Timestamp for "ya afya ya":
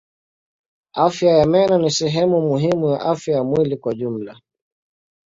2.91-3.43